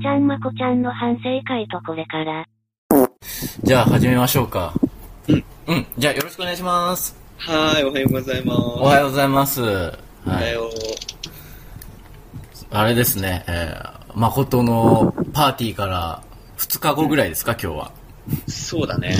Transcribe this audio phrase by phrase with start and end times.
[0.00, 2.46] ちゃんまこちゃんの反省会とこれから。
[3.62, 4.72] じゃあ始めましょうか。
[5.28, 5.44] うん。
[5.66, 5.86] うん。
[5.98, 7.14] じゃあよろしくお願いします。
[7.36, 8.60] はーい、おはようございます。
[8.60, 9.62] おはようございます。
[9.62, 9.90] おは。
[10.24, 10.70] はいよ
[12.72, 16.22] あれですね、えー、誠のパーティーから
[16.56, 17.92] 2日後ぐらいですか、今日は。
[18.48, 19.16] そうだね。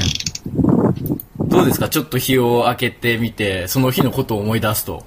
[1.49, 1.89] どうですか？
[1.89, 5.05] ちょっと日を明けてみて、その日のことを思い出すと。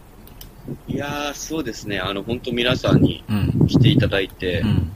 [0.87, 1.99] いやー、そうですね。
[1.99, 3.67] あの、本当皆さんにうん。
[3.67, 4.91] 来ていただいて、うん。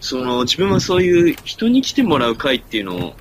[0.00, 3.14] その、自分はそういう人に来てもらう会っていうのを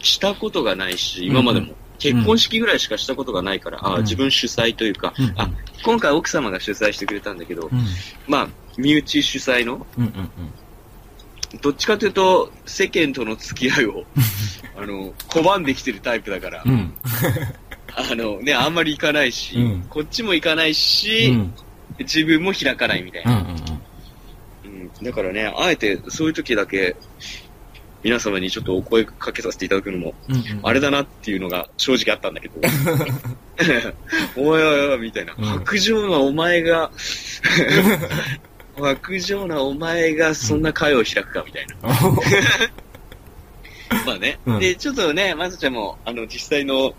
[0.00, 1.74] したことがないし、今までも。
[2.00, 5.50] 結婚式ぐらいしかしたことがないから、あうん自分主催というか、うんあ、
[5.84, 7.84] 今回奥様が主催してくれたんだけど、うん。
[8.26, 8.48] まあ、
[8.78, 9.86] 身内主催の？
[11.62, 14.04] どっちかというと、世間との付き合いを、
[14.78, 16.94] あの、拒んできてるタイプだから、うん。
[17.94, 21.54] あのね、あんまり行かないし、うんこっちも行かないし、うん。
[21.98, 23.44] 自分も開かないみたいな、
[25.02, 26.96] だからね、あえてそういう時だけ、
[28.02, 30.42] 皆様にちょっとお声かけさせていただくのも、うん。
[30.62, 32.54] あれだなっていうのが正直あったんだけど、
[34.36, 35.34] おいおいおい、みたいな。
[35.38, 36.90] うん白状なお前が、
[38.76, 41.74] 白状なお前がそんな会を開くか、みたいな。
[44.06, 44.38] まあね。
[44.46, 46.94] うんで、ちょっとね、まずちゃんも、あの、実際の、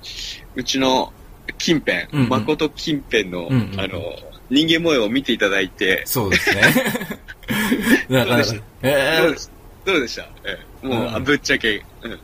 [0.56, 1.12] うちの
[1.58, 4.16] 近辺、うんうん誠近辺の、うんうんあの、
[4.52, 6.62] 人間模様を見ていただいて、そうですね。
[8.10, 9.48] えーどうでし
[9.86, 9.92] た？
[9.92, 11.84] どうでした、ええもう、うんあぶっちゃけ。
[12.04, 12.20] うん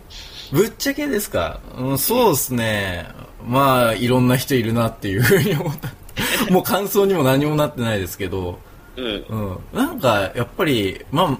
[0.51, 3.05] ぶっちゃけですか、うん、そうですね。
[3.45, 5.89] まあ、いろんな人いるなっていうふうに思った。
[6.53, 8.57] もう感想にも何もなってないですけど、
[8.95, 9.05] うん。
[9.27, 9.59] うん。
[9.73, 11.37] なんか、やっぱり、まあ、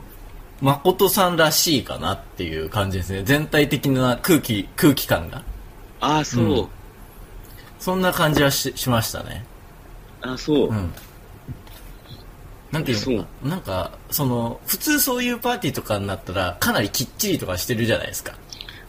[0.62, 3.22] 誠さんらしいかなっていう感じですね。
[3.24, 5.42] 全体的な空気、空気感が。
[6.02, 6.44] ああ、そう。
[6.46, 6.68] うん
[7.80, 9.46] そんな感じはししましたね。
[10.28, 10.70] ああ、そう。
[10.70, 10.94] うん。
[12.72, 13.50] なんていうの？
[13.50, 18.34] なんか、その、普通そういうパーティーとかになったら、かなりきっちりとかしてるじゃないですか。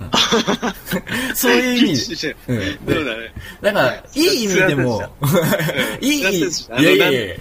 [0.00, 0.04] う
[1.32, 2.36] んそういう意味で。
[2.48, 2.60] うん
[2.94, 3.32] そうだね。
[3.60, 5.02] だから、いい意味でも、
[6.00, 7.34] いい、いすいやいやいや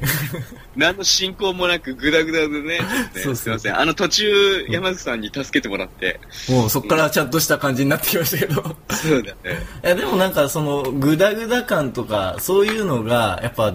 [0.75, 2.79] 何の進行もなくグダグダでね。
[3.23, 3.79] そうすいません。
[3.79, 6.19] あの途中、山口さんに助けてもらって。
[6.50, 8.63] もうそっからちゃんとした感じになってきましたけど。
[8.91, 9.66] そうだね。
[9.84, 13.74] いや、でもなんかその、グダグダ感とか、そういうのが、やっぱ、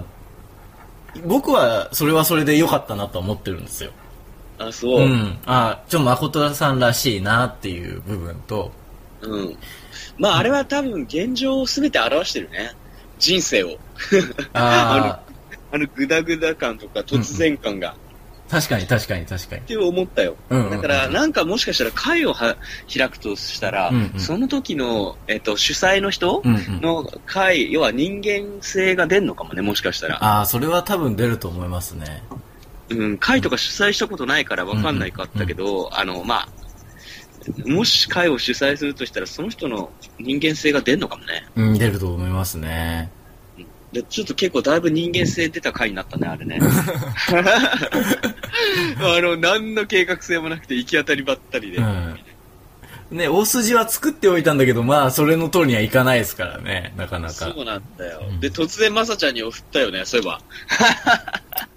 [1.27, 3.91] 僕はそれはそれで良かったなと思ってるんですよ。
[4.67, 5.05] あ、そうう。
[5.07, 5.39] ん。
[5.47, 8.73] あ、ちょ、誠さんらしいなっていう部分と、
[9.23, 9.57] うん。
[10.19, 12.73] まあ、あれは多分現状を全て表してるね。
[13.19, 13.79] 人生を。
[14.53, 15.21] あ
[15.73, 17.91] あの、グダグダ感とか突然感が。
[17.91, 17.95] あ、
[18.51, 19.65] 確かに確かに確かにっ。
[19.65, 20.37] て思ったよ。
[20.51, 22.57] うんうんうんだから、なんかもしかしたら会をは
[22.93, 26.81] 開くとしたら、うんうんその時の、えっと、主催の人うんうん。
[26.83, 30.23] の会、要は人間性が出んのかもね、もしかしたら。
[30.23, 32.23] ああ、それは多分出ると思いますね。
[32.91, 36.49] うん、会とか主催したことないから分かんないかったけど、あの、まあ、
[37.67, 41.47] もし会を主催するとしたら、その人の人間性が出んのかもね。
[41.57, 43.11] うん、出ると思いますね。
[43.93, 46.59] でちょっと結構だいぶ人間性出た回になったね、あれね。
[48.99, 51.79] あの、何の計画性もなくて行き当たりばったりで。
[51.79, 52.19] うん。
[53.13, 57.63] ね、大筋は作っておいたんだけど、まあ、それの通りにはいかないですからね、なかなかそ。
[57.63, 58.41] うなんだようん。
[58.41, 60.41] で、突然まさちゃんに振ったよね、そういえば。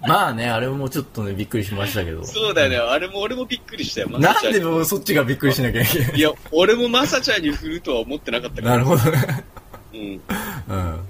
[0.08, 2.24] まあね、あれもちょっとね、びっくりしましたけど。
[2.24, 4.60] そうだよね、あれも俺もびっくりしたよ、まなんで。
[4.60, 6.18] もうそっちがびっくりしなきゃいけない。
[6.18, 8.76] いや、俺もまさちゃんに振るとは思ってなかったから。
[8.76, 9.44] なるほどね。
[9.92, 10.00] うん。
[10.00, 11.00] うん。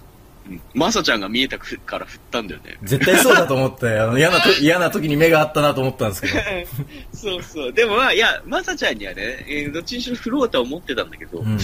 [0.48, 2.78] うんまさちゃんが見えたから振ったんだよね。
[2.82, 6.34] 絶対そうだと思って、あの、嫌なと、 嫌な時に目があったなと思ったんですけど。
[7.12, 7.72] そうそう。
[7.72, 11.56] でもまあ、いや、まさちゃんにはね、えーどっちにしろ振ろうとは思ってたんだけど、うん。
[11.56, 11.62] で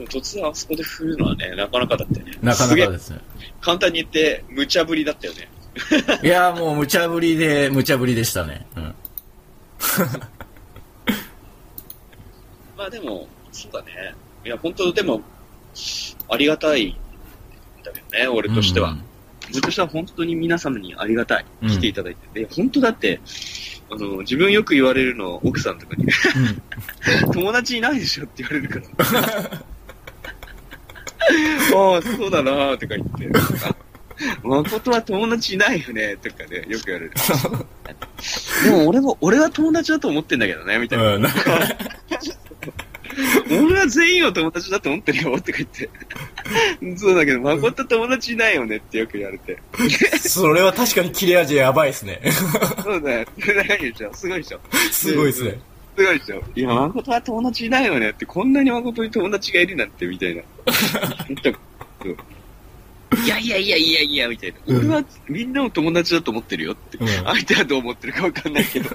[0.00, 2.32] も突然あそこで振るのはね、なかなかだったよね。
[2.42, 3.20] なかなかですね。
[3.60, 5.48] 簡単に言って、無茶ぶりだったよね。
[6.22, 8.66] いや、もう無茶ぶりで、無茶ぶりでしたね。
[8.76, 8.94] うん。
[12.76, 14.14] まあでも、そうだね。
[14.44, 15.22] いや、本当でも、
[16.28, 16.98] ありがたい
[18.16, 18.90] ね、俺としては。
[18.90, 19.02] うん
[19.50, 21.44] ずっとしては本当に皆様にありがたい。
[21.62, 22.40] うん来ていただいて。
[22.40, 23.20] で、本当だって、
[23.90, 27.30] あの、自分よく言われるの、奥さんとかに、うん。
[27.32, 28.80] 友達いないでしょって言われるか
[29.14, 29.62] ら。
[31.76, 33.30] ああ、そうだなーとか言って。
[34.42, 37.12] 誠は友達いないよねとかね、よく言われる。
[38.64, 41.14] でも俺も、俺は友達だと思ってんだけどね、みたいな。
[41.16, 41.40] うん、なんか、
[43.50, 45.88] 俺は全員を友達だと思ってるよとか言って。
[46.96, 49.58] そうだけど、誠友達いないよねってよく言われて。
[50.20, 52.20] それは確かに切れ味やばいですね。
[52.82, 53.26] そうだよ。
[53.40, 54.14] すごいでしょ。
[54.14, 54.60] すごいでしょ。
[54.90, 55.58] すごいですね。
[55.96, 56.42] すごいでしょ。
[56.54, 60.42] いや、誠は友達いないよねって、こんなに誠に友達がいるなんて、みたいな。
[63.24, 64.58] いやいやいやいやいや、みたいな。
[64.66, 66.98] うん俺はみんなを友達だと思ってるよって。
[66.98, 68.90] うん相手はどう思ってるかわかんないけど。
[68.90, 68.92] っ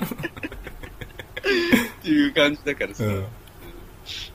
[2.04, 3.04] ていう感じだからさ。
[3.06, 3.26] うん。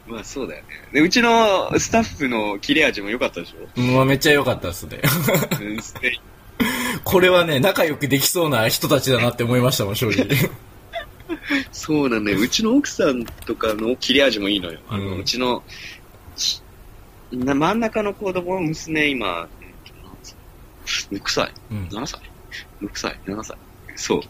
[0.06, 0.69] まあそうだよね。
[0.93, 3.81] で、うちのスタッフの切れ味も良かったでしょ？
[3.81, 5.00] まあ、めっちゃ良かったですね。
[7.05, 10.26] これはね、仲良くできそうな人たちだなって思いましたもん、正直。
[11.73, 12.32] そうだね。
[12.32, 14.81] うちの奥さんとかの切れ味もいいのよ。
[14.88, 15.62] あの、うんうちの、
[17.32, 19.49] 真ん中の子供、娘、今、
[21.11, 21.78] 6歳うん。
[21.88, 22.20] ?7 歳
[22.81, 23.56] ?6 歳 ?7 歳
[23.96, 24.20] そう。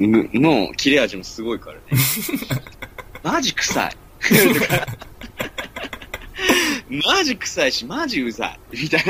[0.00, 0.12] うん。
[0.12, 1.80] ぬの切れ味もすごいからね。
[3.22, 3.96] マジ臭い。
[6.90, 8.58] マジ臭いし、マジうざい。
[8.72, 9.04] みたい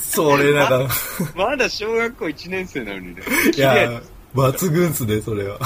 [0.00, 0.88] それなんか、な。
[1.36, 3.22] まだ小学校1年生なのにね。
[3.54, 4.02] いや、
[4.34, 5.60] 抜群っすね、それは。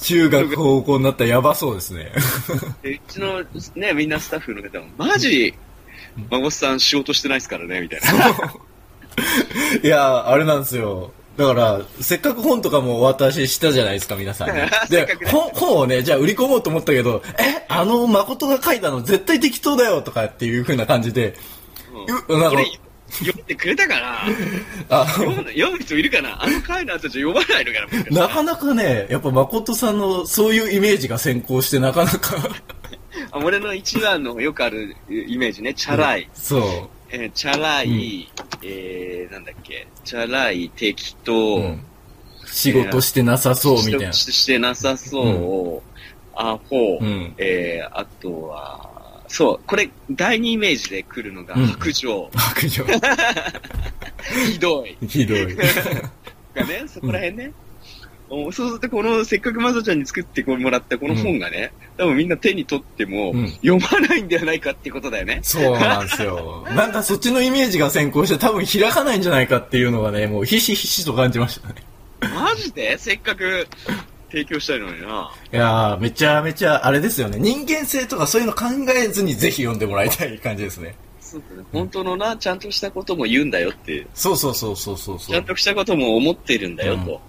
[0.00, 2.12] 中学、高校になったらやばそうですね。
[2.82, 3.42] でうちの
[3.74, 5.54] ね、みんなスタッフの方も、マジ、
[6.30, 8.54] 孫さん仕事してないですからね、みたいな。
[9.82, 11.12] いや、あれなんですよ。
[11.36, 14.54] だから、せっかく本とかもお渡ししたじゃないですか、皆さんに。
[14.88, 21.34] で本本をね、じゃあ売り込もうと思ったけど、え、あの誠が書いたの絶対適当だよとかっていう風な感じで、
[22.28, 22.36] うん。
[22.36, 22.62] うなんか
[23.08, 24.18] 読んでくれたかな？
[25.02, 26.42] あ読む読む人いるかな？
[26.42, 32.36] あの回の後じゃ読まないのかななかなかね、やっぱ誠さんのそういうイメージが先行してなかなか、
[33.30, 36.28] あ俺の一番のよくあるイメージね、チャラい。
[36.34, 36.62] そう。
[37.10, 38.28] えーチャラい、
[38.64, 41.84] えー、なんだっけ、チャラい、適当、うん
[42.46, 44.12] 仕事してなさそうみたいな。
[44.12, 46.00] ししてなさそう、
[46.34, 47.34] アホ、うん。
[47.38, 52.84] えー、あとは、そう、これ、第二イメージで来るのが、うん白状、白状。
[54.52, 54.96] ひどい。
[55.08, 55.56] ひどい。
[56.54, 57.52] がね、そこら辺ね。
[58.30, 65.40] おそうすると、この、せっかくまさちゃんに作ってもらったこの本がね、多分みんな手に取っても、うん読まないんではないかってことだよね。
[65.42, 66.66] そうなんですよ。
[66.74, 71.74] なんかそっちのイメージが先行して多分開かないんじゃないかっていうのがね、もうひしひしと感じましたね。
[72.34, 72.96] マジで？
[72.98, 73.66] せっかく
[74.30, 75.30] 提供したいのにな。
[75.52, 77.38] いやー、めちゃめちゃあれですよね。
[77.38, 78.64] 人間性とかそういうの考
[78.96, 80.94] えずにぜひ読んでもらいたい感じですね。
[81.20, 81.64] そうだね。
[81.72, 85.44] 本当のな、ちゃんとしたことも言うんだよって、そうそうそうそうそうそうちゃん。
[85.44, 87.20] としたことも思ってるんだよと。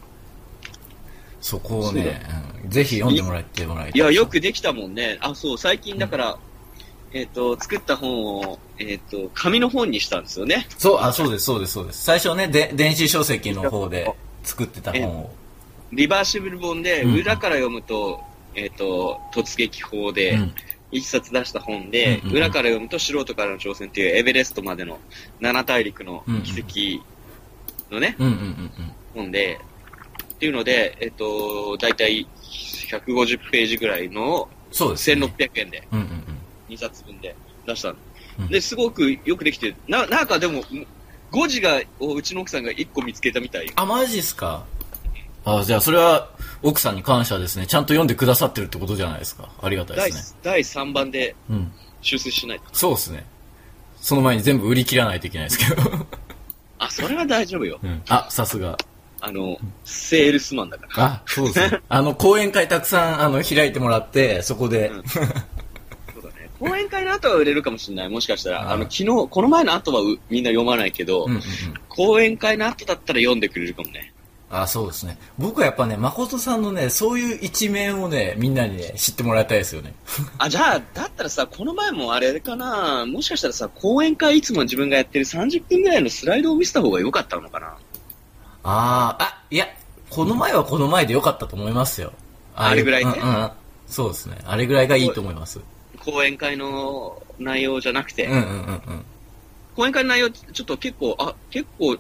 [1.46, 2.20] そこをね、
[2.64, 4.02] うんぜひ読んでもらってもらいたい。
[4.02, 5.20] いや、よくできたもんね。
[5.22, 6.40] あ、そう、最近だから、
[7.14, 10.66] えっ、と、作った本を、えっ、と、紙の本にしたんですよね。
[10.80, 12.04] そう、あ、そうです、そうです、そうです。
[12.04, 14.12] 最初ね、で電子書籍の方で
[14.42, 15.32] 作ってた本を。
[15.92, 18.24] リバーシブル本で、うん裏から読むと、
[18.56, 20.54] えっ、と、突撃法で、うん。
[20.92, 24.98] 一冊出した本で、うんうんうん裏から読むと素人からの挑戦っていうエベレストまでの
[25.40, 28.72] 七大陸の奇跡のね、うんうんうん
[29.14, 29.60] 本で、
[30.36, 32.28] っていうので、えっ、と、だいたい
[32.90, 35.26] 150ページぐらいのそうです、ね。
[35.26, 36.74] 1600円で、うんうんうん。
[36.74, 37.36] 2冊分で
[37.66, 37.98] 出したん
[38.50, 40.64] で、すごくよくできて、な、なんかでも、
[41.32, 43.72] 誤字が、をうちの奥さんが1個見つけたみたい。
[43.76, 44.66] あ、マジっすか？
[45.46, 46.30] あ、じゃあそれは
[46.64, 47.68] 奥さんに感謝ですね。
[47.68, 49.50] ちゃんと読んでくださってるってことじゃないですか？
[49.62, 50.40] ありがたい第ですね。
[50.44, 51.72] 第3番でうん。
[52.02, 52.66] 修正しないと。
[52.74, 53.26] そうですね。
[54.02, 55.82] その前に全部売り切らないといけないですけど。
[56.78, 57.80] あ、それは大丈夫よ。
[57.84, 58.02] うん。
[58.10, 58.78] あ、さすが。
[59.28, 61.04] あの、セールスマンだから。
[61.04, 61.82] あ、そうですね。
[61.90, 66.50] あの、講演会たくさん、あの、開いてもらって、そこで、うんそうだね。
[66.60, 68.10] 講演会の後は売れるかもしれない。
[68.10, 68.62] もしかしたら。
[68.62, 71.44] うんあの、昨日、この前の後はうみんな読まないけど、うんうんうん。
[71.90, 74.14] 講演会の後だったら読んでくれるかもね。
[74.52, 75.18] あ、そうですね。
[75.38, 79.94] 僕はやっぱね、誠さんのね、そういう一面をね、みんなにね、知ってもらいたいですよね。
[80.38, 87.76] あ、じゃあ、だったらさ、この前もあれかな、もしかしたらさ、講演会いつも自分がやってる30分ぐらいのスライドを見せた方が良かったのかな。
[88.68, 89.68] あー、あ、いや、
[90.10, 92.12] この前はこの前でよかったと思いますよ。
[92.56, 93.52] あれぐらいねうんうんうん。
[93.88, 94.38] そうですね。
[94.46, 95.60] あれぐらいがいいと思います。
[96.00, 99.06] 講演会の内容じゃなくて、うんうんうんうん。
[99.76, 101.96] 講演会の内容、ちょっと結構、あ、結構、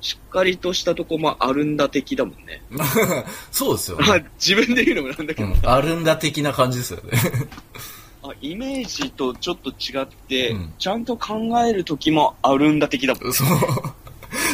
[0.00, 2.62] しっかりとしたとこもあるんだ的だもんね。
[3.52, 7.10] そうですよまあね。、自分で言うのもなんだけど、うん、あるんだ的な感じですよね。
[8.22, 13.32] あイメージとちょっと違って、うんちゃんと考える時もあるんだ的だもん。
[13.32, 13.48] そう。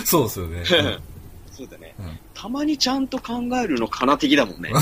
[0.05, 0.99] そうですよね。
[1.57, 4.71] そうだね、うんたまにちゃんと考えるのかな的だもんね。
[4.71, 4.81] は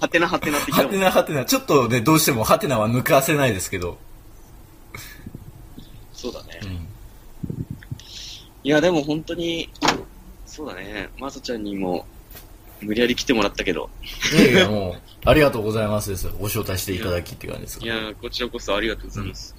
[0.00, 0.98] はてなはてな的だもんはて。
[0.98, 1.44] なはてな。
[1.46, 3.96] ちょっとね、どうしてもはてなは抜かせないですけど。
[6.12, 6.60] そうだね。
[6.62, 6.88] うん。
[8.64, 9.70] いや、でも本当に、
[10.44, 11.08] そうだね。
[11.18, 12.04] まさちゃんにも、
[12.82, 13.88] 無理やり来てもらったけど。
[14.32, 16.28] いやいや、もう、ありがとうございますです。
[16.38, 17.86] ご招待していただきっていう感じですか。
[17.86, 19.56] いや、こちらこそありがとうございます。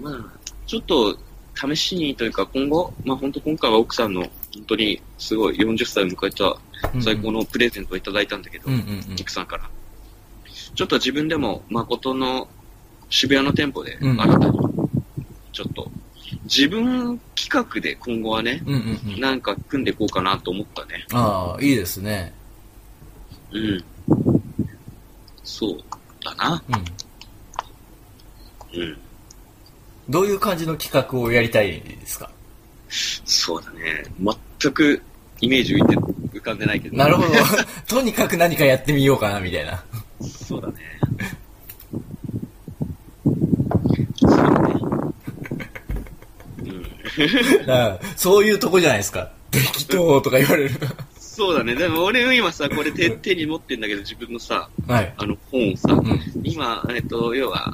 [0.00, 1.16] まあ、ちょっと、
[1.56, 6.56] 試しにというか、今後、まあ本当今回は奥さんの、本当にすごい40歳を迎えた
[7.00, 8.82] 最高のプレゼントをいただいたんだけど、うんうんう
[9.12, 9.16] ん。
[9.20, 9.68] 奥さんから。
[10.74, 12.48] ちょっと自分でも、誠の
[13.08, 14.58] 渋谷の店舗で、うん新たに、
[15.52, 15.90] ちょっと
[16.44, 19.20] 自分企画で今後はね、うんうんうん。
[19.20, 21.06] なんか組んでいこうかなと思ったね。
[21.12, 22.32] ああ、いいですね。
[23.52, 23.84] うん。
[25.44, 25.78] そう
[26.24, 26.62] だな。
[28.74, 28.80] うん。
[28.80, 28.98] うん。
[30.08, 32.30] どういう感じの企画をやりたいですか？
[33.26, 34.04] そうだね。
[34.60, 35.02] 全く
[35.40, 36.96] イメージ浮いて浮かんでないけど。
[36.96, 37.28] なるほど。
[37.86, 39.84] とにかく何かやってみようかな、みたいな。
[40.20, 40.74] そうだね。
[44.16, 44.80] そ うだね。
[46.62, 48.16] うん。
[48.16, 49.30] そういうとこじゃないですか。
[49.50, 50.70] 適当とか言われる。
[51.18, 51.74] そうだね。
[51.74, 55.14] でも俺今さ、これ手 手に持ってんだけど、自分のさ、はい。
[55.18, 56.20] あの本をさ、うん。
[56.42, 57.72] 今、えっと、要は、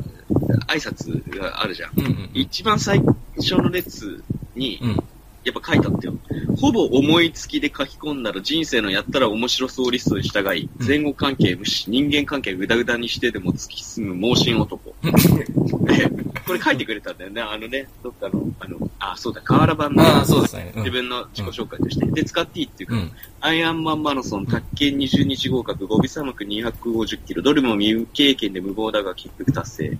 [0.67, 1.93] 挨拶があるじゃん。
[1.97, 3.01] うんうん一番最
[3.37, 4.23] 初の列
[4.57, 4.97] に、うん。
[5.45, 6.15] やっぱ書いてあったよ。
[6.57, 14.95] ほぼ思いつきで書き込んだら人生のやったら面白そうリストに従い、うん前後関係無視、人間関係ぐだぐだにしてでも突き進む盲信男。
[15.03, 16.11] で
[16.47, 17.41] これ書いてくれたんだよね。
[17.41, 20.73] あのね、どっかの、あの、あ、そうだ、河原版の、ああ、そうですね。
[20.75, 22.07] うん自分の自己紹介として。
[22.07, 23.13] で、使っていいっていうか、うん。
[23.41, 29.99] アイアンマンマラソン、宅建20日合格、ゴビ砂漠250キロ、どれも未経験で無謀だが結局達成。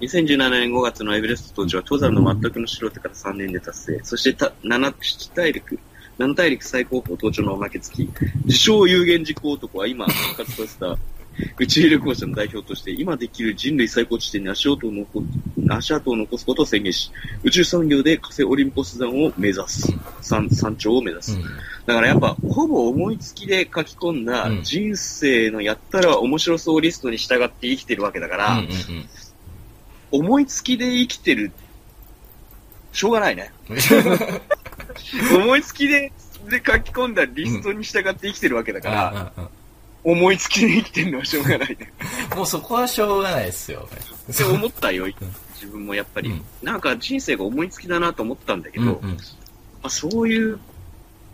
[0.00, 4.00] 2017年5月のエベレスト当時は登山の全くの素人から3年で達成。
[4.04, 4.94] そしてた、7
[5.34, 5.78] 大陸、
[6.18, 8.10] 7大陸最高峰登頂のおまけ付き。
[8.44, 10.98] 自称有言実行男は今復活させた
[11.58, 15.24] 宇宙旅行者の代表として、今できる人類最高地点に足音を残
[15.68, 17.10] 足跡を残すことを宣言し、
[17.42, 19.92] 宇宙産業で火星オリンポス山を目指す。
[20.22, 21.38] 山山頂を目指す。
[21.86, 28.62] だからやっぱ、ほぼ思いつきで書き込んだうん人生のやったら面白そうリストに従って生きてるわけだから、
[30.16, 31.52] 思いつきで生きてる、
[32.92, 33.52] しょうがないね。
[35.34, 36.12] 思いつきで
[36.48, 39.48] で書き込んだリストに従って生きてるわけだから、うんうんうん
[40.06, 41.92] 思いつきで生きてるのはしょうがないね。
[42.36, 43.88] もうそこはしょうがないですよ。
[44.32, 45.06] って思ったよ、
[45.54, 46.30] 自分もやっぱり。
[46.30, 49.18] うんなんか人生が思いつきだなと思ったんだけど、うんうんま
[49.82, 50.60] あ、そういう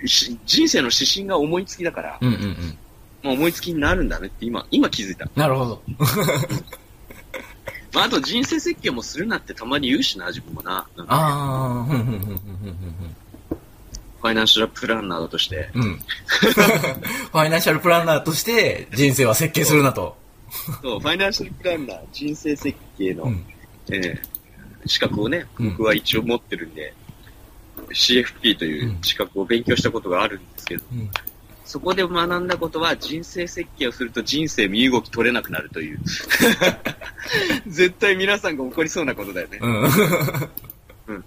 [0.07, 2.79] し人生の指針が思いつきだから、うんうんうん。
[3.23, 5.29] まあ、思いつきになるんだねって今、今気づいた。
[5.37, 5.83] なるほど。
[7.93, 10.87] まあ、あと人生設計もするなってたまに言うしな、自分もな。
[10.97, 13.17] なんかああ、うんうんうんうん
[14.23, 15.69] ファイナンシャルプランナーとして。
[15.75, 15.89] うんうん。
[15.89, 15.99] うん。
[15.99, 20.17] ファイナンシャルプランナーとして人生は設計するなと。
[20.81, 23.45] そう、ファイナンシャルプランナー、人生設計の、うん。
[23.91, 24.33] えー
[24.87, 26.93] 資格をね、うん僕は一応持ってるんで、
[27.91, 31.11] CFP という資格を勉強したことがあるんですけど、うん
[31.73, 35.99] そこで学んだことは人生設計をすると人生身動き取れなくなるという。
[37.67, 39.59] 絶対皆さんが起こりそうなことだよね。
[39.63, 41.25] うん。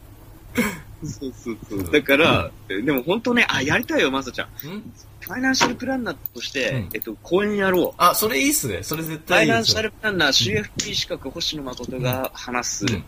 [1.04, 1.92] そうそうそう。
[1.92, 4.48] だから、でも本当ね、あ、やりたいよ、まさちゃん。
[4.66, 4.94] うん？
[5.22, 8.02] ファイナンシャルプランナーとして、うんえっと、講演やろう。
[8.04, 8.84] あ、それいいっすね。
[8.84, 13.04] それ絶ファ対いいですよイナンシャルプランナー CFP 資格星野誠が話す、うん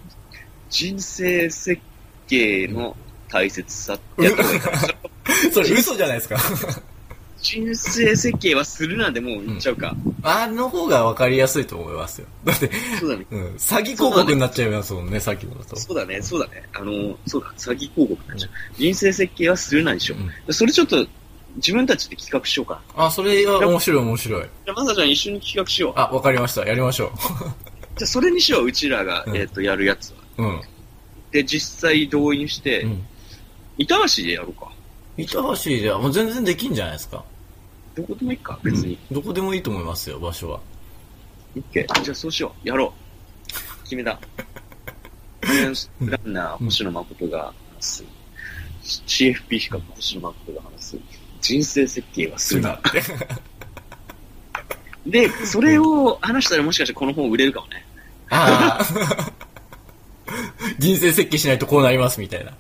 [0.70, 1.80] 人生設
[2.28, 2.98] 計の
[3.30, 4.80] 大切さってやった方がいいかな。
[5.54, 6.38] それ嘘じゃないですか。
[7.42, 9.96] 人生設計はするなでもう言っちゃうか。
[10.24, 12.28] あの方が分かりやすいと思いますよ。
[12.44, 13.26] だって、そうだね。
[13.32, 15.76] うん、詐欺広告になっちゃいますもんね、さっきのだと。
[15.76, 16.64] そうだね、そうだね。
[16.74, 18.52] あの、そうだ、詐欺広告になっちゃう。
[18.78, 20.16] 人生設計はするなでしょ。
[20.16, 21.08] うんそれちょっと、
[21.58, 22.82] 自分たちで企画しようか。
[22.96, 24.42] あ、それは面白い面白い。
[24.42, 25.94] じゃあ、まさちゃん一緒に企画しよう。
[25.96, 26.66] あ、わかりました。
[26.66, 27.12] やりましょ
[27.98, 30.18] じゃあ、それにしよう、うちらが、うんえっ、と、やるやつは。
[30.38, 30.44] う。
[30.44, 30.62] うん。
[31.32, 33.06] で、実際動員して、うん。
[33.78, 34.72] 板橋でやろうか。
[35.18, 37.24] 板橋じゃ、もう全然できんじゃないですか。
[37.96, 38.98] どこでもいいか、別に。
[39.12, 40.60] どこでもいいと思いますよ、場所は。
[41.56, 42.04] オッケー。
[42.04, 42.68] じゃあそうしよう。
[42.68, 43.84] やろう。
[43.84, 44.20] 決めた。
[45.42, 48.04] ランナー、星野誠が話す。
[48.84, 50.98] CFP 資格、星野誠が話す。
[51.42, 52.80] 人生設計はするな。
[55.06, 57.86] で、それを話したらもしかしてこの本売れるかもね。
[58.30, 59.32] ああ。
[60.78, 62.52] 人生設計しないとこうなります、みたいな。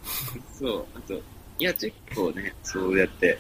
[0.57, 0.96] そう。
[1.59, 3.37] いや、結構ね、そうやって、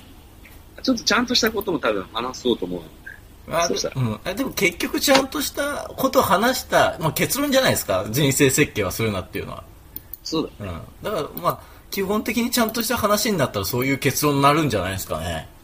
[0.81, 2.97] ちょっとちゃんとしたことも多分話そうと思うので。
[3.49, 8.05] あそうしたらうん、あでも結局ちゃんとしたことを話した、まあ、結論じゃないですか？
[8.09, 9.63] 人生設計はするなっていうのは。
[10.23, 10.65] そうだ。
[10.65, 10.81] うん。
[11.01, 11.59] だから、まあ、
[11.89, 15.47] 基本的にちゃんとした話になったらそういう結論になるんじゃないですかね。
[15.51, 15.57] うん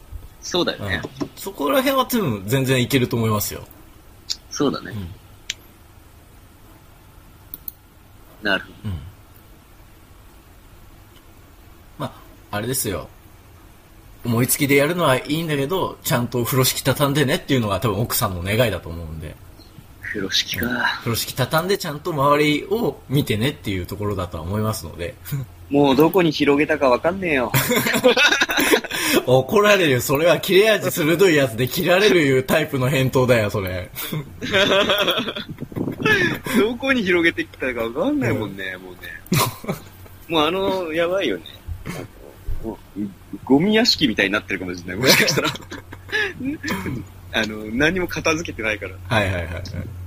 [0.43, 1.01] そうだよね。。
[1.38, 3.65] そこら辺は多分全然いけると思いますよ。
[4.50, 4.91] そうだね。
[4.91, 4.95] ん
[8.43, 9.00] なるほうん。
[11.98, 12.13] ま
[12.53, 13.10] あ、あれですよ。
[14.24, 19.29] 思いつきでやるのはいいんだけど、ちゃんと風呂敷畳んでねっていうのが多分奥さんの願いだと思うんで。
[19.29, 19.36] ど。
[20.01, 20.67] 風呂敷か。
[21.00, 25.15] 風呂敷畳んでちゃんと周りを見てねっていうところだとは思いますので。
[25.69, 27.51] もうどこに広げたかわかんねえよ。
[29.25, 30.01] 怒られるよ。
[30.01, 33.89] それは切れ味鋭いやつで切られるいうタイプの返答だよ、それ。
[36.60, 39.00] どこに広げてきたかわかんないもんね、もうね。
[40.27, 41.43] もうあの、やばいよね。
[43.43, 44.97] ゴミ屋敷みたいになってるかもしれない。
[45.01, 45.50] もしかしたら。
[47.35, 48.93] あの、何も片付けてないから。
[49.07, 49.63] はいはいはいはい。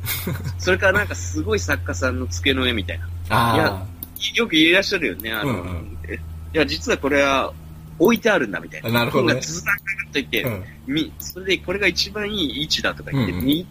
[0.59, 3.07] それからなんかすごい作家さんの机の絵みたいな。
[3.07, 3.87] いやあ
[4.35, 5.33] よくいらっしゃるよね。
[5.33, 6.15] あの、うんうんえ
[6.55, 7.53] いや、実はこれは
[7.99, 8.89] 置いてあるんだみたいな。
[8.89, 9.77] あなるほどね本がずらー
[10.09, 10.49] っといって、あ。
[10.49, 10.65] うん。
[10.87, 13.67] み、それでこれが一番いい位置だとか言って、うんうんみ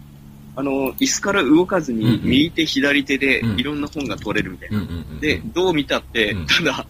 [0.56, 4.80] あの、椅子から動かずに、右手左手でうんいろんな本が取れるみたいな。
[5.20, 6.86] で、どう見たって、うんただ、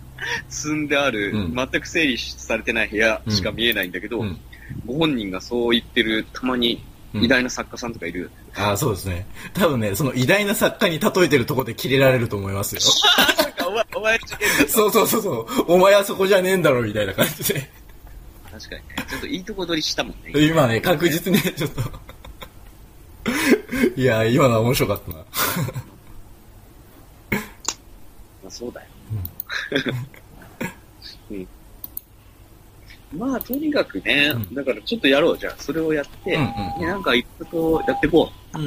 [0.49, 4.39] 積んである、うん全く整理されてない部屋しか見えないんだけど、うん、
[4.87, 6.83] ご本人がそう言ってる、たまに
[7.13, 8.31] うん偉大な作家さんとかいる。
[8.55, 9.27] ああ、そうですね。
[9.53, 12.81] 多分ね、その偉大な作家に例えてるところでキレられると思いますよ。
[13.67, 14.19] お前、お前
[14.69, 15.65] そうそうそうそう。
[15.67, 17.69] お前はそこじゃねえんだろ、みたいな感じで。
[18.53, 18.97] 確かにね。
[19.11, 20.41] ちょっといいとこ取りしたもんね。
[20.41, 21.83] 今ね、確実にね、ちょっと。
[23.97, 25.17] いや、今のは面白かったな。
[25.19, 25.25] ま
[28.49, 28.87] あ、そうだよ。
[31.31, 31.49] うん。
[33.19, 38.59] まあ、とにかくね、うんだからちょっとやろう、じゃあ、それをやって、うんうんねなんかいろいろとやっていこう。
[38.59, 38.67] うん。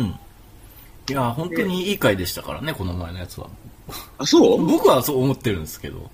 [1.09, 3.47] いや、本当にいい回でしたからね、この前のやつは。
[4.17, 4.65] あ、そう？
[4.65, 6.09] 僕はそう思ってるんですけど。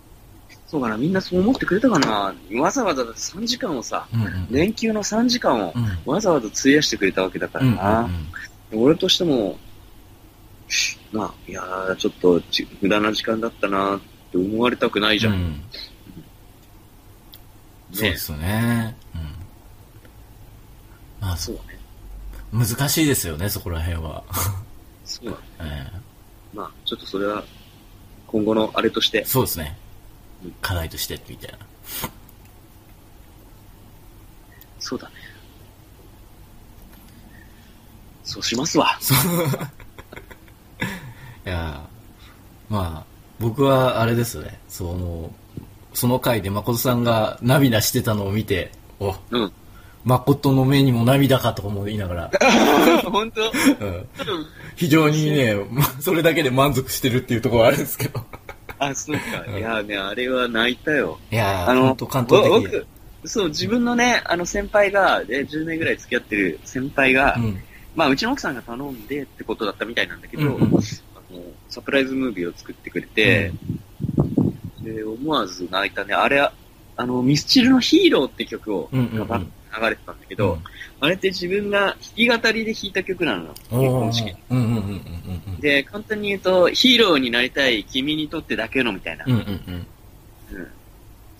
[0.75, 4.47] そうかな、みんなそう思ってくれたかなわざわざ3時間をさ、うんうん。
[4.51, 5.99] 連休の3時間をうん。
[6.05, 8.09] わざわざ費やしてくれたわけだかうんうんらな。
[8.73, 9.57] 俺としても、
[11.13, 13.99] まあ、いやー、ちょっとち無駄な時間だったなっ
[14.31, 15.33] て思われたくないじゃん。
[15.33, 15.61] うん。
[17.93, 18.97] そうですよね。
[19.15, 19.21] うん。
[21.21, 21.79] まあ、そうだね。
[22.51, 24.25] 難しいですよね、そこら辺は。
[25.05, 25.89] そうだね。
[25.95, 25.99] え
[26.53, 27.45] まあ、ちょっとそれは、
[28.27, 29.84] 今後のあれとしてえ、そうですねうん。
[30.61, 31.57] 課題として、みたいな。
[34.79, 35.13] そうだね。
[38.23, 38.97] そうしますわ。
[41.45, 43.05] いやーまあ、
[43.39, 45.31] 僕はあれですね、その、
[45.93, 49.51] その回で誠さんが涙してたのを見て、お、うん。
[50.03, 52.31] 誠の目にも涙かと思いながら、
[53.11, 53.41] 本当？
[53.41, 54.07] うん
[54.75, 55.55] 非常にね、
[55.99, 58.21] それだけで満足してるっていうところはあるんですけど。
[58.79, 59.21] あ、そうか。
[59.47, 61.19] うんいやね、あれは泣いたよ。
[61.31, 62.79] いやー、あの関東的で。
[62.79, 62.87] 僕、
[63.27, 67.57] そう、自分のね、あの先輩が、で、10年ぐらい付き合ってる先輩が、うん。
[67.95, 70.81] まあ、うちの奥さんが頼んでってことだったみたいなんだけど、うんうんあの
[71.69, 73.51] サプライズムービーを作ってくれて、
[74.81, 76.13] で、思わず泣いたね。
[76.13, 76.39] あれ、
[76.97, 80.59] あの、ミスチルのヒーローって曲を、うんうんうん流れてたんだけど、
[80.99, 83.53] あれって自分が弾き語りで弾いた曲なの。
[83.53, 84.35] 結婚式
[85.59, 89.25] で、簡単に言うと、ヒーローになりたい君にとってだけのみたいな。
[89.27, 89.33] うん。
[89.33, 89.87] うんうんうん。
[90.57, 90.67] うん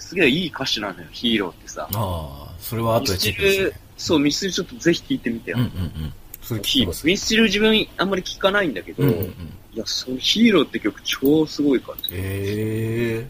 [0.05, 1.87] すげえいい歌詞なのよ、ヒーローってさ。
[1.91, 3.79] ああ、それは後でチェックですね。
[3.97, 5.57] そう、ミスチルちょっとぜひ聴いてみてよ。
[5.57, 6.13] うんうんうん。
[6.43, 7.07] それ聞。
[7.07, 9.27] ミスチル自分あんまり聴かないんだけど、うんうんうん。
[9.73, 12.09] いや、そのヒーローって曲超すごい感じ。
[12.11, 13.27] え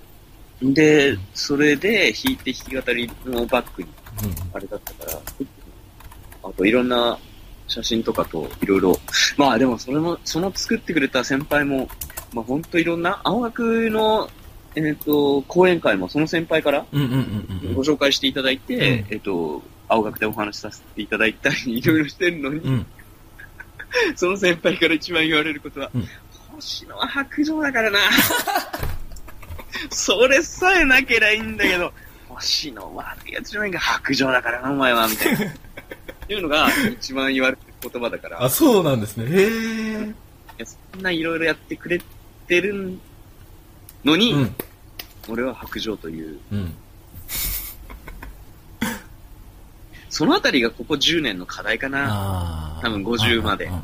[0.62, 3.90] で、それで弾いて弾き語りのバックに
[4.54, 5.20] あれだったから、
[6.44, 7.18] あといろんな
[7.68, 9.00] 写真とかといろいろ、
[9.38, 11.88] まあでもそれも、その作ってくれた先輩も、
[12.34, 14.30] まあほんといろんな、青学の、
[14.76, 16.86] えっ、と、講演会もその先輩から
[17.74, 22.74] ご紹介していただいて、うんえっ、と、青学でお話しさせていただいたり、いろいろしてるのに、うん。
[22.74, 22.86] うん。
[24.16, 26.08] その先輩から一番言われることは、うん
[26.56, 28.00] 星野は白状だからな。
[29.92, 31.92] それさえなけりゃいいんだけど、
[32.36, 35.46] 星野悪いやつじゃないか、白状だからな、お前は、みたいな。
[36.28, 36.68] いうのが
[37.00, 39.26] 一番言われてる言葉だから、あ、いそうなんですね。
[39.26, 40.16] へえ。
[40.58, 42.02] やそんないろいろやってくれ
[42.48, 42.98] てる
[44.04, 44.56] のに、うん。
[45.28, 46.74] 俺は白状という、うん。
[50.10, 52.80] そのあたりがここ10年の課題かな。
[52.82, 53.76] 多分50までうん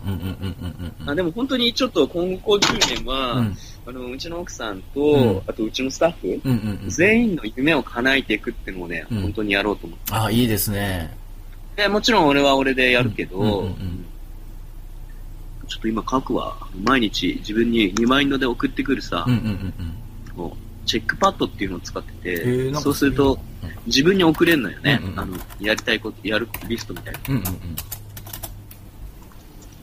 [1.08, 6.90] うんでも本当にちょっと今後10年は、うんあの、うちの奥さんと、うんあとうちのスタッフ、うんうんうん。
[6.90, 10.14] 全員の夢を叶えていくっていうのをね、うん本当にやろうと思って。
[10.14, 11.16] ああ、いいですね。
[11.76, 14.06] でもちろん俺は俺でやるけど、うんうんうんうん
[15.68, 16.58] ちょっと今書くわ。
[16.84, 20.54] 毎日自分にリマインドで送ってくるさ、うんうんうん
[20.86, 25.00] チェックパッドっていうのを使ってて、そうするとうん自分に送れるのよね。
[25.02, 27.42] うんうんあの、やりたいこと、やるリストみたいうんうん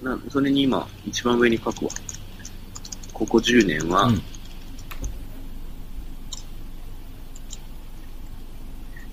[0.05, 0.11] うん。
[0.11, 0.17] な。
[0.17, 1.91] なそれに今、一番上に書くわ。
[3.19, 4.23] ここ10年は、うん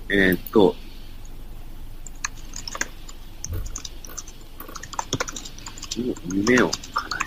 [0.08, 0.76] えーっと、
[6.32, 7.22] 夢を叶え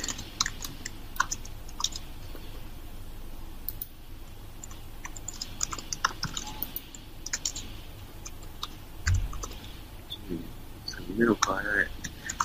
[11.18, 11.90] 夢を叶える。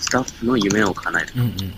[0.00, 1.32] スタッフの夢を叶える。
[1.36, 1.70] うんうんうんうん。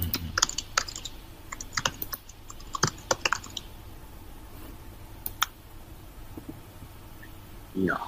[7.80, 8.00] いいな。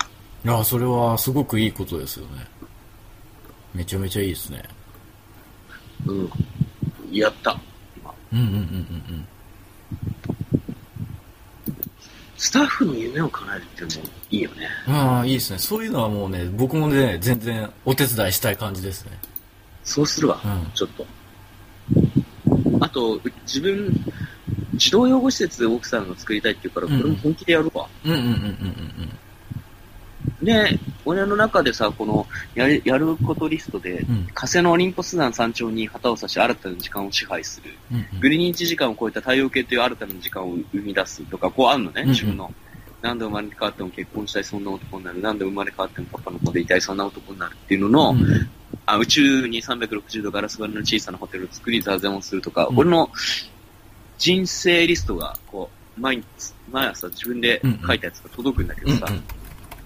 [0.49, 2.47] いや、それはすごくいいことですよね。
[3.75, 4.65] めちゃめちゃいいですね。
[6.07, 6.31] うん。
[7.13, 7.61] やった。
[8.33, 9.27] うんうんうんうん
[12.39, 14.69] スタッフの夢を叶えるっていうのもいいよね。
[14.87, 14.95] うん。
[14.95, 15.59] ああ、いいですね。
[15.59, 19.19] そういうのはもうね、僕もね、全然お手伝いしたい感じですね。
[19.85, 21.07] そうするわ、うんちょっと。
[22.81, 23.93] あと、自分、
[24.77, 27.87] 児童養護施設奥さんが作りたいって言うから、これも本気でやるわ。
[28.05, 28.98] うんうんうんうんうん
[30.49, 34.15] で、俺の中でさ、この、やる、やることリストで、うん。
[34.15, 37.75] うん火星のオリンポス山山頂に旗を差し新たな時間を支配する。
[37.93, 42.53] うんうんグリニッチ時間を超えた太陽系という新たな時間を生み出すとか、こうあんのね、うんうん自分の。
[43.01, 45.21] 何度生まれ変わっても結婚したい、そんな男になる。
[45.21, 48.51] 何度生まれ変わってもパパの子でいたい、そんな男になるっていうのの、うん
[48.85, 53.11] あ宇宙に360度ガラス張りの小さなホテルを作り座禅をするとか、うん俺の
[54.17, 56.25] 人生リストが、こう、毎日、
[56.71, 59.23] 毎朝自分で書いたやつが届くんだけどさ、うんうん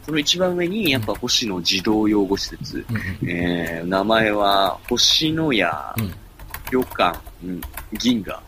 [0.04, 6.12] その一番上に、やっぱ星野児童養護施設、うんうんえー、名前は、星野屋うん
[6.72, 7.60] 旅館、うん、
[7.92, 8.42] 銀河。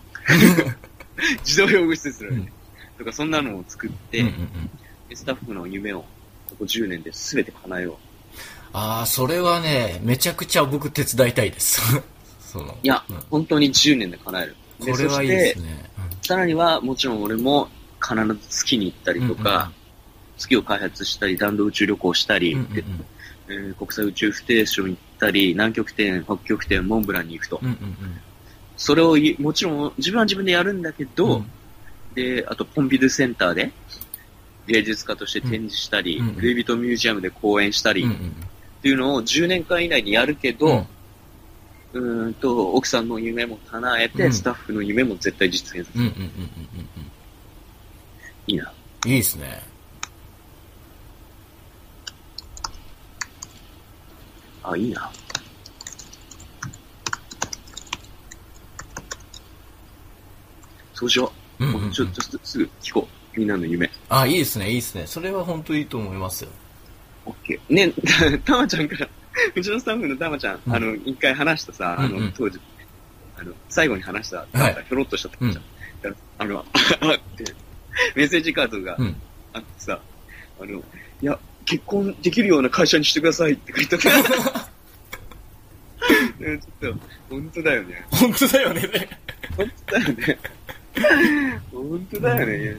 [1.45, 2.51] 児童養護施設ね、
[2.99, 4.71] とか、そんなのを作って、うんうんうん
[5.07, 6.01] でスタッフの夢を、
[6.49, 7.95] ここ10年で全て叶えよう。
[8.73, 11.83] ああ、それはね、めちゃくちゃ僕手伝いたいです。
[12.41, 12.79] その。
[12.83, 14.57] いや、うん本当に10年で叶える。
[14.81, 15.91] これはいいですね。
[16.23, 17.69] さらには、もちろん俺も
[18.03, 19.71] 必ず月に行ったりとか、
[20.39, 22.85] 月を開発したり、弾道宇宙旅行したり、うんうんうんうん
[23.47, 27.61] えー国際宇宙ステーション行ったり、南極点、北極点、モンブランに行くと。
[27.63, 27.77] うんうん
[28.77, 31.47] それをいもちろん自分は自分でやるんだけうんど、うん
[32.15, 33.71] で、あとポンピドゥセンターで
[34.67, 38.35] 芸術家として展示したり、うんうんルイ・ヴィトンミュージアムで講演したり、っうんうん
[38.83, 40.87] ていうのを10年間以内にやるけうんど、
[41.93, 46.05] うーんと、奥さんの夢も叶えて、うんスタッフの夢も絶対実現させる。
[46.07, 46.31] うんうんうんうん
[48.49, 48.73] いいな。
[49.05, 49.63] うんいいですね。
[54.65, 55.11] あ、いいな。
[60.95, 61.65] そうしよう。
[61.65, 63.39] うんうんうんちょっとすすぐ聞こう。
[63.39, 63.91] みんなの夢。
[64.09, 65.07] あ、いいですね、いいですね。
[65.07, 66.51] それは本当いいと思いますよ。
[67.27, 67.75] オッケー。
[67.75, 67.93] ね、
[68.45, 69.09] たまちゃんから、
[69.55, 72.61] うちのスタッフのたまちゃん、うんあの、一回話したさ、あの、うんうん当時、
[73.37, 75.65] あの、最後に話した、はいひょろっとしたたまちゃん。
[76.39, 77.55] あの、 あって、
[78.15, 79.17] メッセージカードがうん。
[79.53, 80.01] あってさ、
[80.61, 80.83] あの、い
[81.21, 83.97] や、結婚できるような会社にしてくださいって書いた。
[86.39, 87.01] ねちょっと、
[87.31, 88.05] 本当だよね。
[88.11, 89.19] 本当だよね。
[89.57, 90.39] 本当だよね。
[91.73, 92.69] 本当だよね。
[92.69, 92.79] だか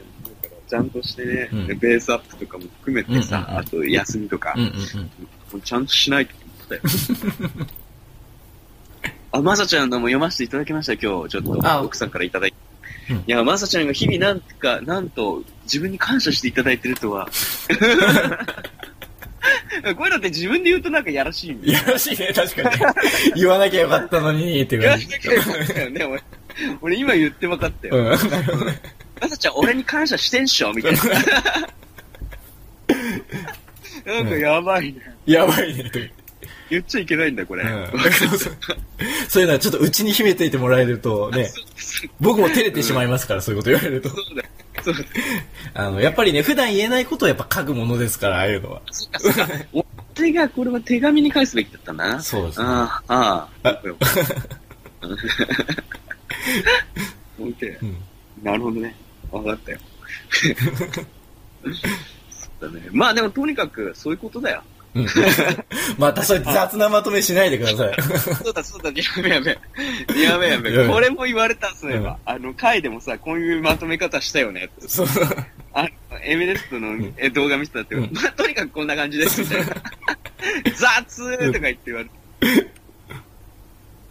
[0.68, 4.72] ちゃんとしてね、うんでベースアップとかも含めてさ、うんうんうんあと休みとか、うんうんうん。
[4.72, 4.78] も
[5.54, 7.50] うちゃんとしないと思ったよ。
[9.32, 11.28] あ、まさちゃんのも読ませていただきました、今日。
[11.28, 12.56] ちょっあと、奥さんからいただいて。
[12.60, 12.66] うん
[13.18, 17.28] いや、まさちゃんが日々なんか、なんと、自分に感謝していただいてるとは。
[19.94, 22.70] こういうのって自分で言うとなんかやらしいやらしいね、確かに。
[23.34, 24.96] 言わなきゃよかったのに、って言わ。
[24.96, 26.22] なきゃよかったよね、俺。
[26.80, 27.96] 俺今言って分かったよ。
[27.96, 28.04] うん。
[28.04, 28.80] なるほどね。
[29.20, 31.00] まさちゃん、俺に感謝してんしょみたいな。
[34.14, 35.00] なんかやばいね。
[35.26, 35.98] やばいね、と
[36.70, 37.64] 言っちゃいけないんだ、これ。
[37.64, 37.86] うん
[39.28, 41.50] そういうのはちょっと内に秘めていてもらえるとね、
[42.20, 44.08] 僕も照れてしまいますから、そういうこと言われると。
[44.08, 44.48] そうだよ。
[45.74, 48.82] あの、やっぱりね、普段言えないことをやっぱ書くものですから、ああいうのは。
[48.90, 49.48] そっかそっか。
[50.18, 52.20] 俺がこれは手紙に返すべきだったんだな。
[52.20, 52.66] そうですね。
[52.66, 53.68] ああ、ああ。
[53.68, 53.98] よくよく
[57.38, 57.96] オッケーうん。
[58.42, 58.94] なるほどね。
[59.30, 59.78] わかったよ。
[62.30, 62.88] そうだね。
[62.92, 64.62] まあでもとにかくそういうことだよ。
[64.96, 65.06] うん
[65.98, 68.02] またそういう雑なまとめしないでください。
[68.42, 69.58] そうだそうだ、やべやべ。
[70.20, 70.88] やべやべ。
[70.88, 72.18] これも言われた、そういえば。
[72.24, 74.70] あの、回でもさ、こういうまとめ方したよね。
[74.88, 75.06] そう。
[75.74, 75.88] あの、
[76.22, 76.96] エメレストの
[77.32, 79.66] 動画見てたって、うんまあ、とにかくこんな感じです、みたいな。
[80.74, 82.70] 雑とか言って言われて。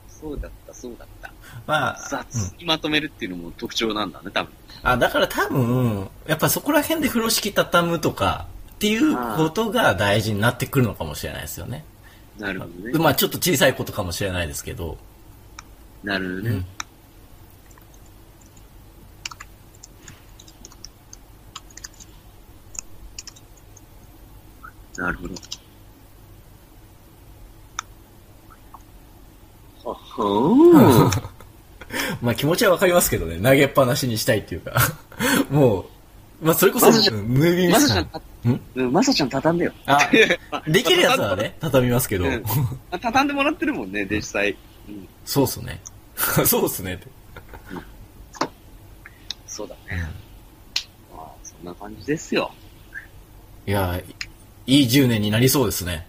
[0.08, 1.32] そうだった、そうだった。
[1.65, 4.54] まあ、雑うんにまとめるっていうのも特徴なんだね、多分。
[4.84, 8.45] あ、だから多分、やっぱそこら辺で風呂敷畳むとか
[8.86, 11.84] っていうことが大事になってくるのかもしれないですよね。
[12.38, 13.00] なるほどね。
[13.00, 14.98] まあちょっと小さいことかもしれないですけど。
[16.04, 16.50] なるほどね。
[16.52, 16.65] うん
[24.98, 25.34] なるほど。
[29.84, 31.21] ははー
[32.21, 34.74] まあ気持ちはわかりますけどね、投げっぱなしにしたいっていうか。
[35.50, 35.86] もう、
[36.45, 38.21] まあそれこそ、ムービーミスさん、た
[38.75, 39.73] うんまさちゃん畳んでよ。
[39.88, 39.99] あ、
[40.67, 42.25] できるやつはね、畳みますけど。
[42.25, 42.43] うん
[42.91, 44.55] あ畳んでもらってるもんね、実際。
[44.88, 45.81] うん、そうっすね。
[46.45, 47.08] そうっすねって。
[49.47, 50.03] そうだね。
[51.15, 52.53] まあ、そんな感じですよ。
[53.65, 53.99] いや、
[54.67, 56.05] いい10年になりそうですね。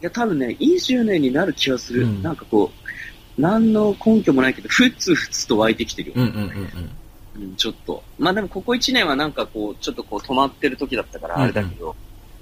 [0.00, 2.04] いや、多分ね、いい10年になる気がする。
[2.04, 6.14] うんなんかこう、何の根拠もないけど、ふつふつと湧いてきてるよ。
[6.16, 6.90] うんうんうんうん。
[7.34, 8.02] うん、ちょっと。
[8.18, 11.96] まあでも、ここ1年はなんかこう、ちょっとこう、止まってる時だったから、あれだけど、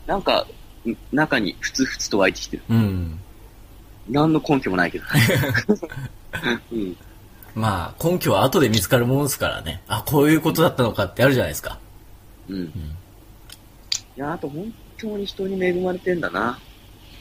[0.07, 0.47] なんか、
[0.87, 2.63] ん中にふつふつと湧いてきてる。
[2.71, 3.21] うん。
[4.09, 5.05] 何の根拠もないけど。
[6.73, 6.97] うん。
[7.55, 9.83] まあ、根拠は後で見つかるものですからね。
[9.89, 11.79] あ、こういうことだったのかってあるじゃないですか。
[12.49, 12.65] うん。
[12.65, 12.71] い
[14.17, 16.59] や、あと本当に人に恵まれてんだな。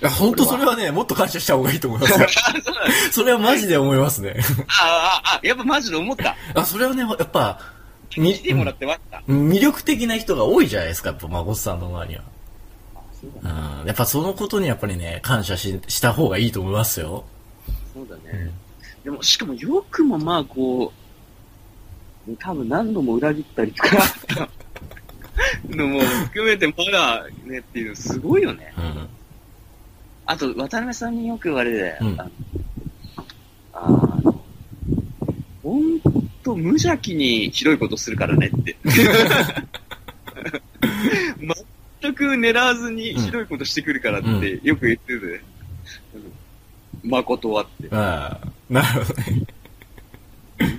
[0.01, 2.27] いや、本当それはね、もっと感謝した方がいいと思いますよ。
[3.11, 4.35] それはマジで思いますね。
[4.67, 6.35] ああ、あ、やっぱマジで思った。
[6.53, 7.59] あ、それはね、やっぱ、
[8.17, 9.31] み来てもらってわかった。
[9.31, 12.23] 魅力的な人が多いじゃないですか、やっぱ孫さんの周りには。
[13.81, 13.87] うん。
[13.87, 17.25] やっぱそのことにやっぱりね、感謝しした方がいいと思いますよ。
[17.93, 18.51] そうだね。
[19.03, 20.93] でも、しかもよくもまあこ
[22.27, 24.49] う、多分何度も裏切ったりとか、
[25.69, 28.73] のも含めてまだねっていうのすごいよね。
[30.29, 30.33] うん。
[30.33, 32.29] あと、渡辺さんによく言われて、うんあの、
[33.73, 34.43] あの、
[35.63, 35.99] ほん
[36.43, 38.75] と無邪気にひどいことするからねって。
[42.01, 45.41] 全く狙わずにひどいことしてくるからってよく言ってて、うん
[47.03, 47.95] 誠はって。
[47.95, 49.47] ああ、なるほどね。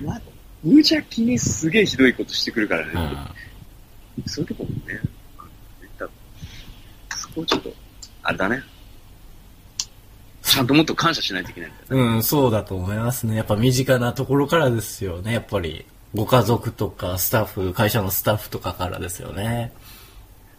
[0.03, 0.21] ま
[0.63, 2.91] 無邪気にすげえひどいことしてくるからね。
[4.17, 4.29] うん。
[4.29, 4.99] そういうとこもね、
[7.15, 7.73] そこをちょっと、
[8.23, 8.61] あれだね。
[10.51, 12.15] ちゃんともっと感謝しないといけないんだよね。
[12.15, 13.37] うん、そうだと思いますね。
[13.37, 15.31] やっぱ身近なところからですよね。
[15.31, 19.71] やっぱり、ご家族とかスタッフ、会社のスタッフとかからですよね。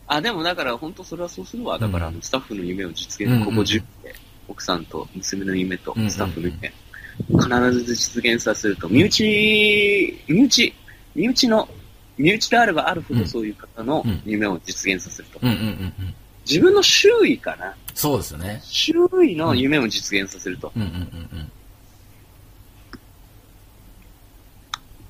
[0.07, 1.79] あ、でもだから本当それはそうするわ。
[1.79, 4.15] だから、うんスタッフの夢を実現、ここ10で、
[4.49, 6.73] 奥さんと娘の夢とスタッフの夢、
[7.29, 10.75] 必ず実現させると、身内、身内、
[11.15, 11.69] 身内の、
[12.17, 15.41] 身内であればあるほうんどそういう方のうん夢を実現させると。
[16.47, 17.75] 自分の周囲かな。
[17.95, 18.61] そうですね。
[18.65, 18.93] 周
[19.25, 20.73] 囲の夢を実現させると。
[20.75, 21.51] うんうんうん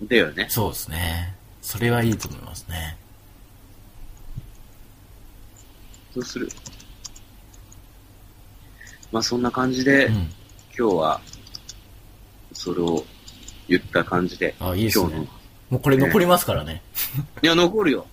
[0.00, 0.08] うん。
[0.08, 0.46] だよね。
[0.48, 1.34] そうですね。
[1.60, 2.96] それはいいと思いますね。
[6.14, 6.48] そうする。
[9.10, 10.14] まあそんな感じで、うん。
[10.76, 11.20] 今日は、
[12.52, 13.04] それを
[13.68, 15.28] 言った感じで、あ、いいですね。
[15.70, 16.82] もうこれ残りますからね。
[17.42, 18.06] いや、残るよ。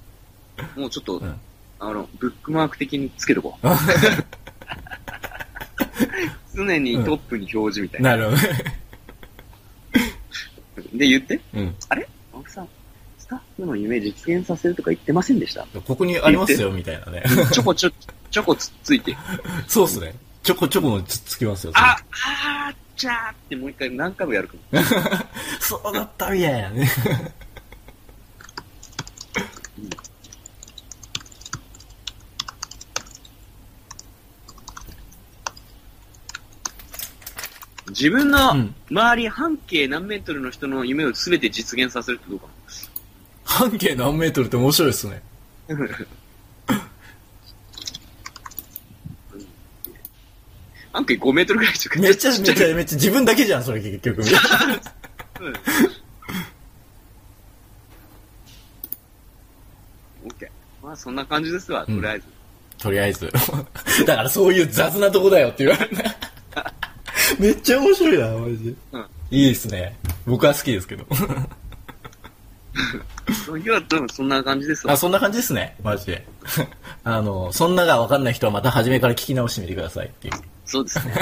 [0.75, 1.39] もうちょっと、うん
[1.81, 3.67] あの、ブックマーク的につけとこう。
[6.65, 8.11] 常にトップに表示みたいな。
[8.11, 8.43] なるほどね。
[10.93, 11.39] で、言って。
[11.53, 11.75] うん。
[11.89, 12.07] あれ？
[12.33, 12.67] 青木さん、
[13.17, 15.65] スタッフの夢実現させるとか言ってませんでした？
[15.81, 17.23] ここにありますよ、みたいなね。
[17.51, 17.91] ちょこちょ、
[18.31, 19.15] ちょこつっついて。
[19.67, 20.13] そうですね。
[20.43, 21.73] ちょこちょこもつっつきますよ。
[21.75, 24.83] あ、あーちゃーってもう一回何回もやるかも。
[25.59, 26.89] そうだったみたいなね。
[37.99, 42.47] 自分のうん周り半径何メートルの人の夢を全て実現させるってどうか
[43.43, 45.21] 半径何メートルって面白いですね。
[45.67, 45.75] な。
[50.93, 54.21] 半径5メートルぐらいとかめっちゃめっちゃめっちゃ自分だけじゃん、それ結局。
[54.21, 54.25] うん。
[60.81, 62.25] まあそんな感じですわ、とりあえず。
[62.79, 63.31] とりあえず。
[64.07, 66.28] だからそういう雑なとこだよって言われるね。
[67.39, 68.73] めっちゃ面白いな、マジで。
[68.93, 69.95] うんいいですね。
[70.25, 71.05] 僕は好きですけど。
[73.45, 74.97] その日は多分そんな感じですわあ、。
[74.97, 76.25] そんな感じですね、マジで。
[77.03, 80.33] あの、そんながわかんない人はまた初めから聞き直してみてくださいっていう。
[80.65, 81.13] そうですね。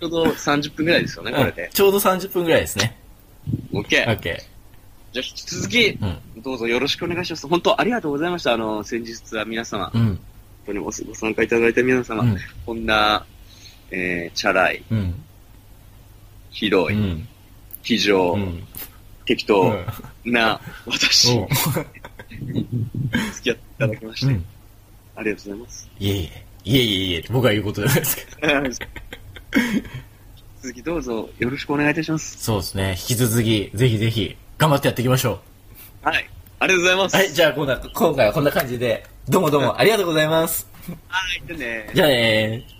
[0.00, 1.70] ちょうど30分ぐらいですよね、これうんで。
[1.72, 2.98] ちょうど30分ぐらいですね。
[3.72, 4.18] オッケー。
[4.18, 4.22] OK。
[4.22, 4.38] じゃあ
[5.18, 6.06] 引き続き、う
[6.40, 6.42] ん。
[6.42, 7.46] どうぞよろしくお願いします。
[7.46, 8.52] 本当ありがとうございました。
[8.54, 10.20] あの、先日は皆様、本うん。
[10.66, 12.36] 当にごご参加いただいた皆様、うん。
[12.66, 13.24] こんな、
[13.92, 15.14] えー、チャラい、うん。
[16.50, 17.28] ひどい、うん。
[17.82, 18.66] 非常、うん。
[19.24, 19.72] 適当
[20.24, 21.50] な私付
[23.42, 24.44] き合っていただきまして、うん。
[25.16, 25.90] ありがとうございます。
[25.98, 26.46] いえいえ。
[26.64, 27.24] いえいえいえ。
[27.30, 28.86] 僕が言うことじゃないですけど。
[30.62, 32.42] 続きどうぞよろしくお願いいたします。
[32.42, 32.90] そうですね。
[32.90, 35.40] 引き続き、ぜひぜひ、頑張ってやっていきましょ
[36.02, 36.28] はい。
[36.58, 37.14] ありがとうございます。
[37.14, 37.18] う。
[37.18, 40.66] はい、じゃあ、こんな、今回はこんな感じで、どうもどうもありがとうございます。
[41.08, 41.90] はい、でね。
[41.94, 42.76] じゃあねー。